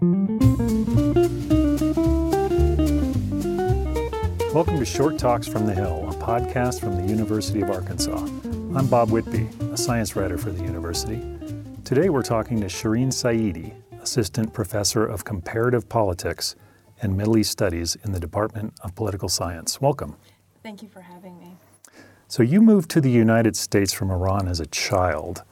[0.00, 0.38] Welcome
[4.78, 8.16] to Short Talks from the Hill, a podcast from the University of Arkansas.
[8.16, 11.22] I'm Bob Whitby, a science writer for the university.
[11.84, 16.56] Today we're talking to Shirin Saeidi, Assistant Professor of Comparative Politics
[17.02, 19.82] and Middle East Studies in the Department of Political Science.
[19.82, 20.16] Welcome.
[20.62, 21.58] Thank you for having me.
[22.26, 25.42] So, you moved to the United States from Iran as a child.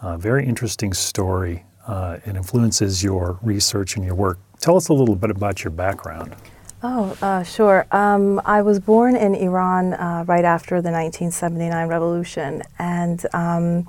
[0.00, 1.64] A very interesting story.
[1.88, 4.38] Uh, it influences your research and your work.
[4.60, 6.36] Tell us a little bit about your background.
[6.82, 7.86] Oh, uh, sure.
[7.90, 13.88] Um, I was born in Iran uh, right after the 1979 revolution, and um,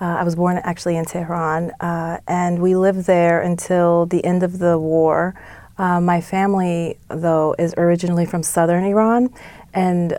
[0.00, 4.42] uh, I was born actually in Tehran, uh, and we lived there until the end
[4.42, 5.34] of the war.
[5.76, 9.28] Uh, my family, though, is originally from southern Iran,
[9.74, 10.16] and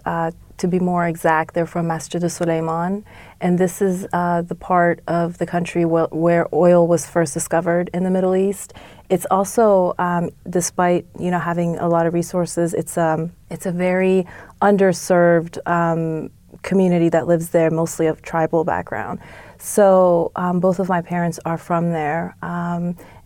[0.63, 3.03] to be more exact, they're from Masjid Suleiman,
[3.41, 7.89] and this is uh, the part of the country wh- where oil was first discovered
[7.93, 8.71] in the Middle East.
[9.09, 13.73] It's also, um, despite you know having a lot of resources, it's um, it's a
[13.73, 14.25] very
[14.61, 16.29] underserved um,
[16.61, 19.19] community that lives there, mostly of tribal background.
[19.59, 22.37] So um, both of my parents are from there.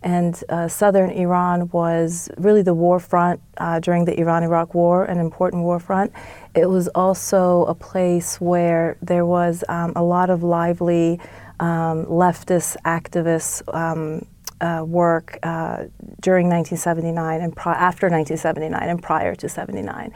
[0.02, 5.04] And uh, southern Iran was really the war front uh, during the Iran Iraq War,
[5.04, 6.12] an important war front.
[6.54, 11.20] It was also a place where there was um, a lot of lively
[11.60, 13.62] um, leftist activists.
[13.74, 14.26] Um,
[14.60, 15.84] uh, work uh,
[16.20, 20.12] during 1979 and pri- after 1979 and prior to 79.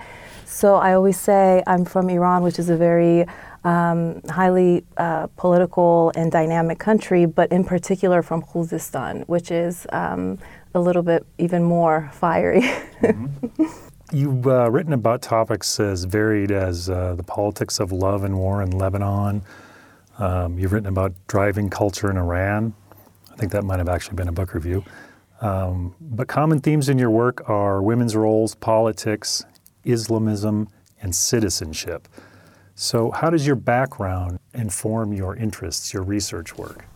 [0.52, 3.24] So I always say I'm from Iran, which is a very
[3.64, 10.38] um, highly uh, political and dynamic country, but in particular from Khuzestan, which is um,
[10.74, 12.60] a little bit even more fiery.
[13.00, 13.64] mm-hmm.
[14.16, 18.60] You've uh, written about topics as varied as uh, the politics of love and war
[18.60, 19.42] in Lebanon.
[20.18, 22.74] Um, you've written about driving culture in Iran.
[23.32, 24.84] I think that might have actually been a book review.
[25.40, 29.46] Um, but common themes in your work are women's roles, politics,
[29.84, 30.68] Islamism,
[31.00, 32.08] and citizenship.
[32.74, 36.86] So, how does your background inform your interests, your research work?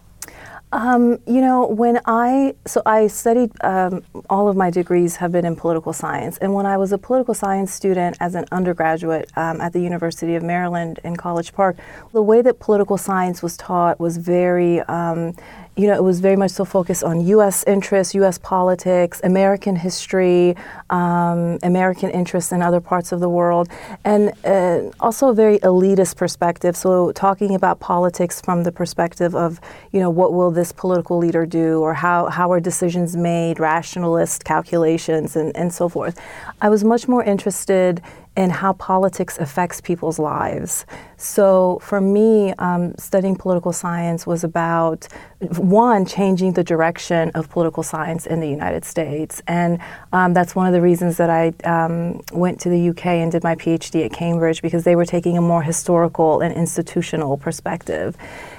[0.73, 5.47] Um, you know, when I, so I studied, um, all of my degrees have been
[5.47, 6.39] in political science.
[6.39, 10.35] And when I was a political science student as an undergraduate um, at the University
[10.35, 11.77] of Maryland in College Park,
[12.13, 15.35] the way that political science was taught was very, um,
[15.77, 17.63] you know, it was very much so focused on U.S.
[17.65, 18.39] interests, U.S.
[18.39, 20.57] politics, American history,
[20.89, 23.69] um, American interests in other parts of the world,
[24.03, 26.77] and uh, also a very elitist perspective.
[26.77, 29.61] So, talking about politics from the perspective of,
[29.93, 34.45] you know, what will this political leader do, or how, how are decisions made, rationalist
[34.45, 36.19] calculations, and, and so forth.
[36.63, 38.03] I was much more interested
[38.37, 40.85] and how politics affects people's lives.
[41.17, 45.09] So for me, um, studying political science was about
[45.57, 49.43] one, changing the direction of political science in the United States.
[49.47, 49.79] And
[50.13, 53.43] um, that's one of the reasons that I um, went to the UK and did
[53.43, 58.17] my PhD at Cambridge because they were taking a more historical and institutional perspective.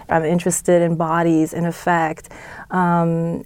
[0.10, 2.30] I'm interested in bodies in effect,
[2.72, 3.44] um,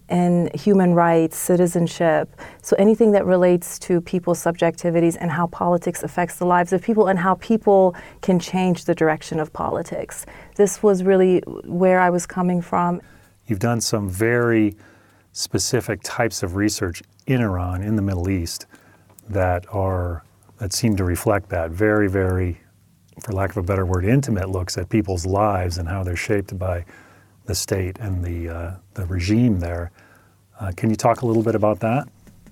[0.53, 2.29] human rights, citizenship.
[2.61, 7.07] So anything that relates to people's subjectivities and how politics affects the lives of people
[7.07, 10.25] and how people can change the direction of politics.
[10.55, 13.01] This was really where I was coming from.
[13.47, 14.75] You've done some very
[15.33, 18.65] specific types of research in Iran, in the Middle East,
[19.29, 20.23] that are
[20.57, 22.61] that seem to reflect that very, very
[23.19, 26.57] for lack of a better word, intimate looks at people's lives and how they're shaped
[26.57, 26.85] by
[27.45, 29.91] the state and the, uh, the regime there.
[30.59, 32.07] Uh, can you talk a little bit about that?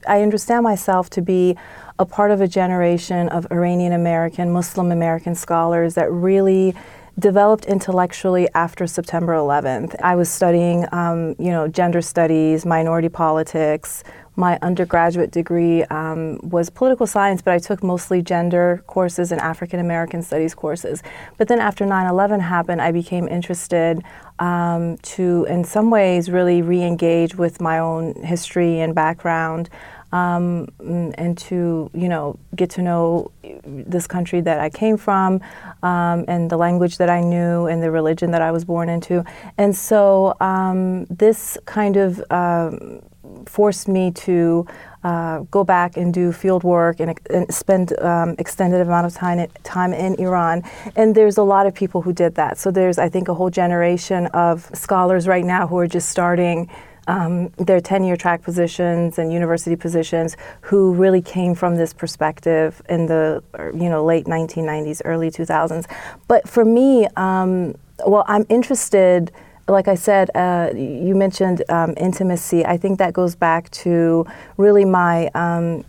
[0.07, 1.57] I understand myself to be
[1.97, 6.73] a part of a generation of Iranian American, Muslim American scholars that really
[7.19, 9.95] developed intellectually after September 11th.
[10.01, 14.03] I was studying, um, you know, gender studies, minority politics,
[14.39, 19.81] my undergraduate degree um, was political science, but I took mostly gender courses and African
[19.81, 21.03] American studies courses.
[21.37, 24.01] But then after 9 11 happened, I became interested
[24.39, 29.69] um, to, in some ways, really re engage with my own history and background.
[30.11, 33.29] Um, and to you know get to know
[33.63, 35.39] this country that I came from,
[35.83, 39.23] um, and the language that I knew, and the religion that I was born into,
[39.59, 43.01] and so um, this kind of um,
[43.45, 44.65] forced me to
[45.03, 49.47] uh, go back and do field work and, and spend um, extended amount of time
[49.63, 50.63] time in Iran.
[50.95, 52.57] And there's a lot of people who did that.
[52.57, 56.69] So there's, I think, a whole generation of scholars right now who are just starting.
[57.07, 63.07] Um, their tenure track positions and university positions who really came from this perspective in
[63.07, 63.41] the
[63.73, 65.87] you know late 1990s early 2000s
[66.27, 67.73] but for me um,
[68.05, 69.31] well i'm interested
[69.69, 72.65] like I said, uh, you mentioned um, intimacy.
[72.65, 74.25] I think that goes back to
[74.57, 75.85] really my um,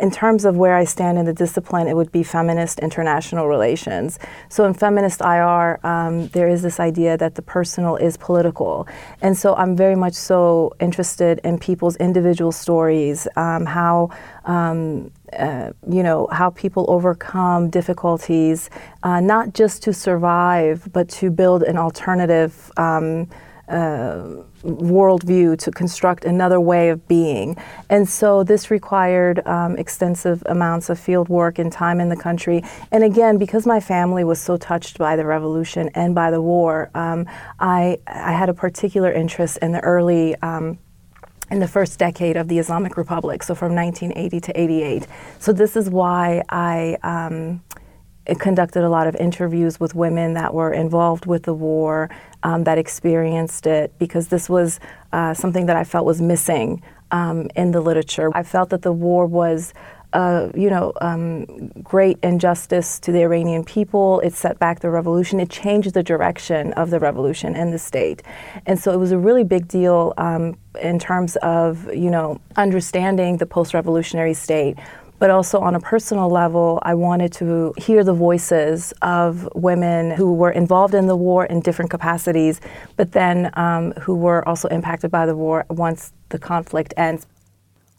[0.00, 4.18] in terms of where I stand in the discipline, it would be feminist international relations.
[4.48, 8.86] So in feminist IR, um, there is this idea that the personal is political.
[9.22, 14.10] And so I'm very much so interested in people's individual stories, um, how,
[14.44, 18.70] um, uh, you know, how people overcome difficulties,
[19.02, 22.70] uh, not just to survive, but to build an alternative.
[22.76, 23.28] Um,
[23.68, 27.56] uh, worldview to construct another way of being.
[27.88, 32.62] And so this required um, extensive amounts of field work and time in the country.
[32.90, 36.90] And again, because my family was so touched by the revolution and by the war,
[36.94, 37.26] um,
[37.58, 40.36] I, I had a particular interest in the early.
[41.50, 45.06] In the first decade of the Islamic Republic, so from 1980 to 88.
[45.38, 47.62] So, this is why I um,
[48.38, 52.08] conducted a lot of interviews with women that were involved with the war,
[52.42, 54.80] um, that experienced it, because this was
[55.12, 58.30] uh, something that I felt was missing um, in the literature.
[58.34, 59.74] I felt that the war was.
[60.14, 64.20] You know, um, great injustice to the Iranian people.
[64.20, 65.40] It set back the revolution.
[65.40, 68.22] It changed the direction of the revolution and the state.
[68.66, 73.36] And so it was a really big deal um, in terms of, you know, understanding
[73.38, 74.78] the post revolutionary state
[75.18, 80.34] but also on a personal level, I wanted to hear the voices of women who
[80.34, 82.60] were involved in the war in different capacities,
[82.96, 87.26] but then um, who were also impacted by the war once the conflict ends.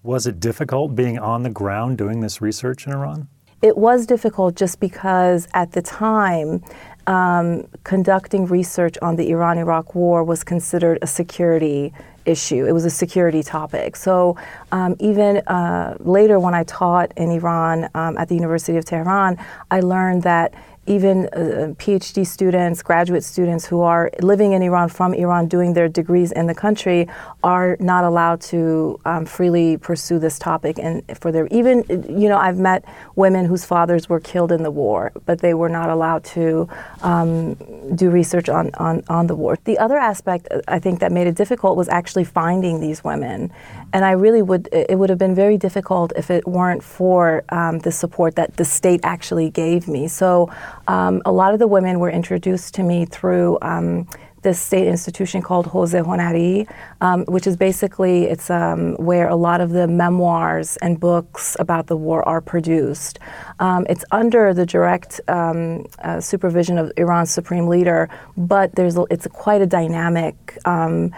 [0.06, 3.28] Was it difficult being on the ground doing this research in Iran?
[3.64, 6.64] It was difficult just because at the time,
[7.08, 11.92] um, conducting research on the Iran Iraq war was considered a security
[12.24, 12.68] issue.
[12.68, 13.96] It was a security topic.
[13.96, 14.38] So
[14.72, 19.40] um, even uh, later, when I taught in Iran um, at the University of Tehran,
[19.72, 20.54] I learned that
[20.88, 25.88] even uh, PhD students, graduate students who are living in Iran from Iran doing their
[25.88, 27.08] degrees in the country
[27.44, 30.78] are not allowed to um, freely pursue this topic.
[30.80, 32.86] And for their, even, you know, I've met
[33.16, 36.70] women whose fathers were killed in the war, but they were not allowed to
[37.02, 37.56] um,
[37.96, 39.58] do research on, on, on the war.
[39.64, 43.52] The other aspect uh, I think that made it difficult was actually finding these women.
[43.94, 47.80] And I really would, it would have been very difficult if it weren't for um,
[47.80, 50.08] the support that the state actually gave me.
[50.08, 50.52] So
[50.88, 54.08] um, a lot of the women were introduced to me through um,
[54.46, 56.70] this state institution called Hozeh Honari,
[57.02, 61.88] um, which is basically it's um, where a lot of the memoirs and books about
[61.88, 63.18] the war are produced.
[63.60, 68.08] Um, it's under the direct um, uh, supervision of Iran's supreme leader,
[68.38, 70.36] but there's it's quite a dynamic
[70.66, 71.10] uh,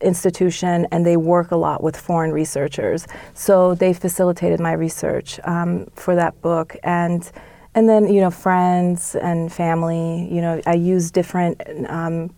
[0.00, 3.06] institution, and they work a lot with foreign researchers.
[3.34, 7.30] So they facilitated my research um, for that book and
[7.74, 12.32] and then you know friends and family you know i use different um,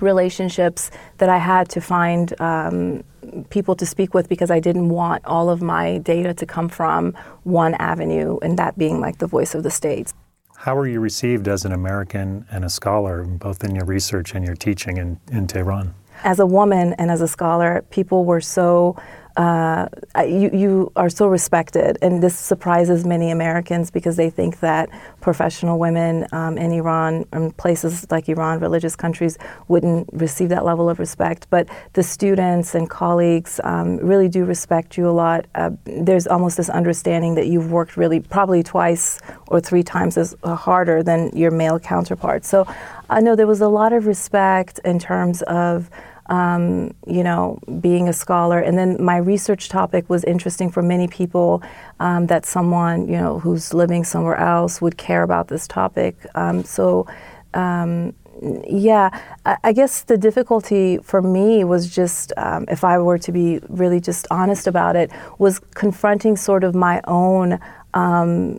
[0.00, 3.02] relationships that i had to find um,
[3.50, 7.12] people to speak with because i didn't want all of my data to come from
[7.44, 10.14] one avenue and that being like the voice of the states
[10.56, 14.44] how were you received as an american and a scholar both in your research and
[14.44, 15.94] your teaching in, in tehran?
[16.24, 18.96] As a woman and as a scholar people were so
[19.36, 19.88] uh,
[20.18, 21.98] you, you are so respected.
[22.02, 24.88] And this surprises many Americans because they think that
[25.20, 29.38] professional women um, in Iran and places like Iran, religious countries,
[29.68, 31.46] wouldn't receive that level of respect.
[31.50, 35.46] But the students and colleagues um, really do respect you a lot.
[35.54, 40.34] Uh, there's almost this understanding that you've worked really probably twice or three times as
[40.42, 42.48] uh, harder than your male counterparts.
[42.48, 42.66] So
[43.08, 45.90] I know there was a lot of respect in terms of
[46.32, 48.58] um, you know, being a scholar.
[48.58, 51.62] And then my research topic was interesting for many people
[52.00, 56.16] um, that someone, you know, who's living somewhere else would care about this topic.
[56.34, 57.06] Um, so,
[57.52, 58.14] um,
[58.66, 59.10] yeah,
[59.44, 63.60] I, I, guess the difficulty for me was just, um, if I were to be
[63.68, 67.60] really just honest about it, was confronting sort of my own.
[67.92, 68.58] Um,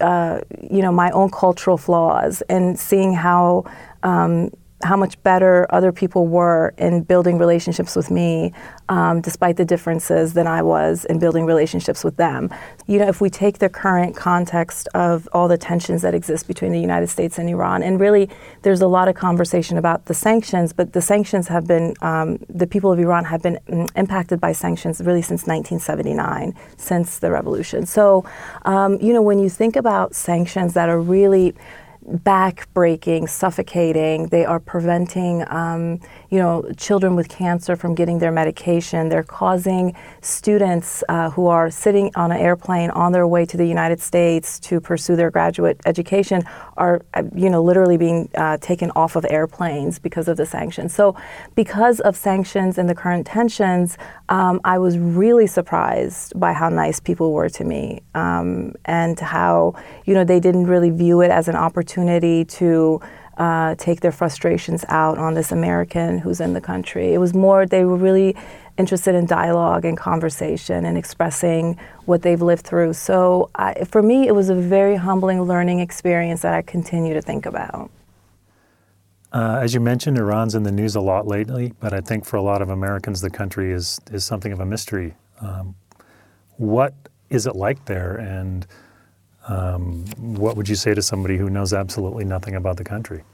[0.00, 3.64] uh, you know my own cultural flaws and seeing how
[4.04, 4.48] um,
[4.82, 8.52] how much better other people were in building relationships with me,
[8.88, 12.50] um, despite the differences than I was in building relationships with them.
[12.86, 16.72] You know, if we take the current context of all the tensions that exist between
[16.72, 18.28] the United States and Iran, and really
[18.62, 22.66] there's a lot of conversation about the sanctions, but the sanctions have been, um, the
[22.66, 27.86] people of Iran have been mm, impacted by sanctions really since 1979, since the revolution.
[27.86, 28.24] So,
[28.64, 31.54] um, you know, when you think about sanctions that are really
[32.06, 34.26] back breaking, suffocating.
[34.26, 39.08] They are preventing, um, you know, children with cancer from getting their medication.
[39.08, 43.66] They're causing students uh, who are sitting on an airplane on their way to the
[43.66, 46.42] United States to pursue their graduate education
[46.82, 50.92] are, uh, you know, literally being uh, taken off of airplanes because of the sanctions.
[50.92, 51.16] So,
[51.54, 53.96] because of sanctions and the current tensions,
[54.28, 59.74] um, I was really surprised by how nice people were to me um, and how,
[60.06, 63.00] you know, they didn't really view it as an opportunity to
[63.38, 67.14] uh, take their frustrations out on this American who's in the country.
[67.14, 68.36] It was more, they were really
[68.78, 72.94] interested in dialogue and conversation and expressing what they've lived through.
[72.94, 77.22] So I, for me, it was a very humbling learning experience that I continue to
[77.22, 77.90] think about.
[79.32, 82.36] Uh, as you mentioned, Iran's in the news a lot lately, but I think for
[82.36, 85.14] a lot of Americans, the country is, is something of a mystery.
[85.40, 85.74] Um,
[86.56, 86.94] what
[87.30, 88.66] is it like there, and
[89.48, 93.24] um, what would you say to somebody who knows absolutely nothing about the country?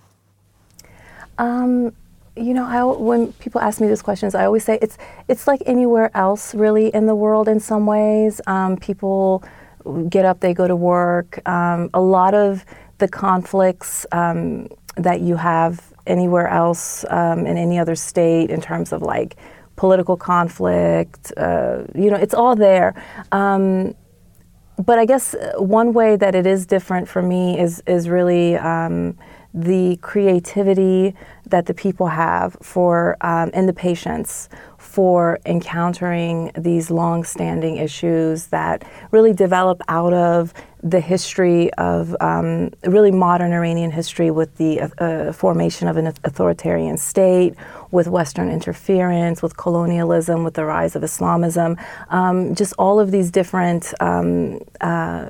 [1.36, 1.92] Um,
[2.40, 5.62] you know, I, when people ask me these questions, I always say it's it's like
[5.66, 7.48] anywhere else, really, in the world.
[7.48, 9.42] In some ways, um, people
[10.08, 11.46] get up, they go to work.
[11.48, 12.64] Um, a lot of
[12.98, 18.92] the conflicts um, that you have anywhere else um, in any other state, in terms
[18.92, 19.36] of like
[19.76, 22.94] political conflict, uh, you know, it's all there.
[23.30, 23.94] Um,
[24.84, 28.56] but I guess uh, one way that it is different for me is is really
[28.56, 29.16] um,
[29.54, 31.14] the creativity
[31.46, 38.84] that the people have for um, and the patience for encountering these long-standing issues that
[39.10, 40.52] really develop out of
[40.82, 46.06] the history of um, really modern Iranian history with the uh, uh, formation of an
[46.06, 47.54] authoritarian state,
[47.90, 51.76] with Western interference, with colonialism, with the rise of Islamism,
[52.10, 55.28] um, just all of these different um, uh,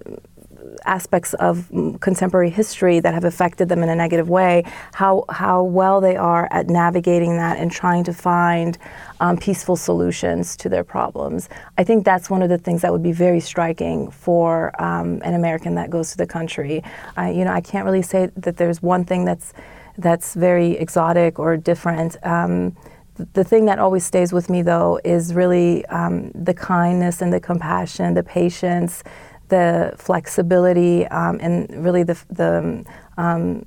[0.85, 1.69] aspects of
[2.01, 6.49] contemporary history that have affected them in a negative way, how, how well they are
[6.51, 8.79] at navigating that and trying to find
[9.21, 11.49] um, peaceful solutions to their problems.
[11.77, 15.35] I think that's one of the things that would be very striking for um, an
[15.35, 16.83] American that goes to the country.
[17.17, 19.53] I, you know, I can't really say that there's one thing that's
[19.99, 22.17] that's very exotic or different.
[22.25, 22.77] Um,
[23.33, 27.41] the thing that always stays with me, though, is really um, the kindness and the
[27.41, 29.03] compassion, the patience,
[29.49, 32.85] the flexibility, um, and really the, the
[33.17, 33.65] um,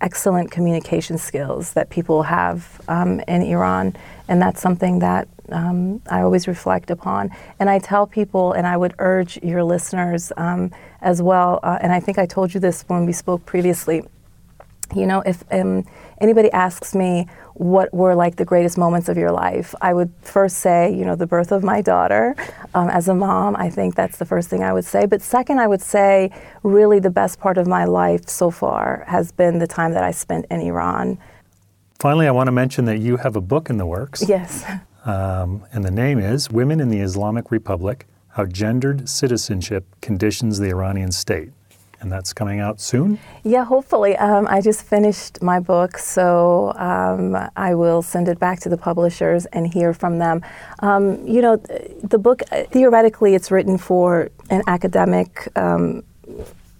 [0.00, 3.94] excellent communication skills that people have um, in Iran.
[4.28, 7.30] And that's something that um, I always reflect upon.
[7.58, 11.92] And I tell people, and I would urge your listeners um, as well, uh, and
[11.92, 14.02] I think I told you this when we spoke previously.
[14.94, 15.84] You know, if um,
[16.20, 19.74] anybody asks me, what were like the greatest moments of your life?
[19.80, 22.34] I would first say, you know, the birth of my daughter.
[22.74, 25.06] Um, as a mom, I think that's the first thing I would say.
[25.06, 26.30] But second, I would say,
[26.62, 30.10] really, the best part of my life so far has been the time that I
[30.10, 31.18] spent in Iran.
[31.98, 34.28] Finally, I want to mention that you have a book in the works.
[34.28, 34.64] Yes.
[35.04, 40.68] Um, and the name is Women in the Islamic Republic How Gendered Citizenship Conditions the
[40.68, 41.50] Iranian State
[42.02, 43.18] and that's coming out soon?
[43.44, 44.16] Yeah, hopefully.
[44.16, 48.76] Um, I just finished my book, so um, I will send it back to the
[48.76, 50.42] publishers and hear from them.
[50.80, 56.02] Um, you know, the book, theoretically, it's written for an academic um,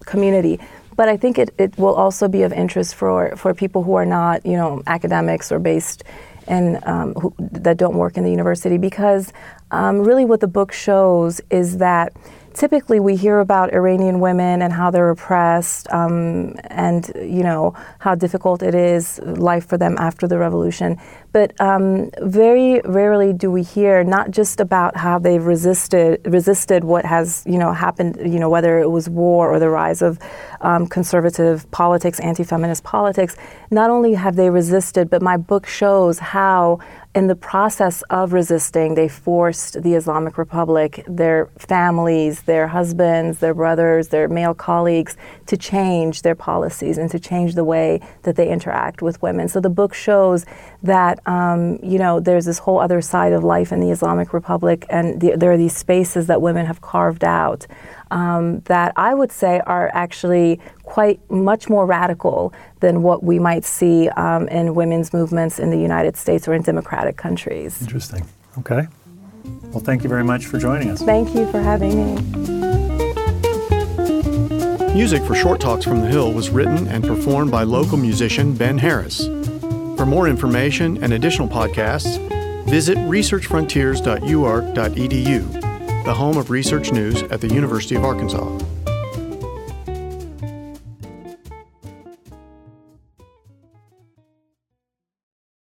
[0.04, 0.60] community.
[0.96, 4.04] But I think it, it will also be of interest for, for people who are
[4.04, 6.04] not, you know, academics or based
[6.48, 9.32] and um, that don't work in the university because
[9.70, 12.12] um, really what the book shows is that
[12.54, 18.14] typically we hear about Iranian women and how they're oppressed um, and you know how
[18.14, 20.98] difficult it is life for them after the revolution.
[21.32, 27.04] But um, very rarely do we hear not just about how they've resisted resisted what
[27.04, 30.18] has you know happened you know whether it was war or the rise of
[30.60, 33.36] um, conservative politics anti-feminist politics.
[33.70, 36.78] Not only have they resisted but my book shows how
[37.14, 43.52] in the process of resisting, they forced the Islamic Republic, their families, their husbands, their
[43.52, 45.16] brothers, their male colleagues
[45.46, 49.46] to change their policies and to change the way that they interact with women.
[49.48, 50.46] So the book shows
[50.82, 54.86] that, um, you know, there's this whole other side of life in the Islamic Republic,
[54.88, 57.66] and the, there are these spaces that women have carved out
[58.12, 63.64] um, that I would say are actually quite much more radical than what we might
[63.64, 67.80] see um, in women's movements in the United States or in democratic countries.
[67.80, 68.26] Interesting.
[68.58, 68.86] Okay.
[69.72, 71.02] Well, thank you very much for joining us.
[71.02, 72.16] Thank you for having me.
[74.92, 78.76] Music for Short Talks from the Hill was written and performed by local musician Ben
[78.76, 79.24] Harris.
[79.96, 82.18] For more information and additional podcasts,
[82.66, 85.71] visit researchfrontiers.uark.edu
[86.04, 88.71] the home of research news at the University of Arkansas.